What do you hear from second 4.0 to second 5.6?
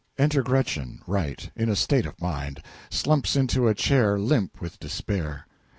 limp with despair.